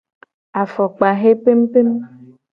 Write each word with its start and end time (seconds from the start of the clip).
Afokpa 0.61 1.07
he 1.21 1.31
pempem. 1.43 1.89